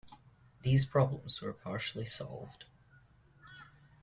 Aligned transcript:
These 0.63 0.87
problems 0.87 1.43
were 1.43 1.53
partially 1.53 2.05
solved. 2.07 2.65